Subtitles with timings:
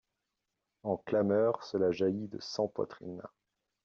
[0.81, 3.21] En clameur, cela jaillit de cent poitrines.